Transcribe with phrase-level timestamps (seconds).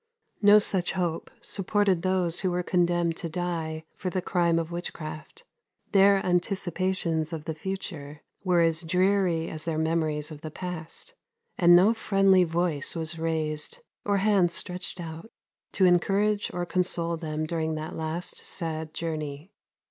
[0.41, 5.45] No such hope supported those who were condemned to die for the crime of witchcraft:
[5.91, 11.13] their anticipations of the future were as dreary as their memories of the past,
[11.55, 15.29] and no friendly voice was raised, or hand stretched out,
[15.73, 19.51] to encourage or console them during that last sad journey.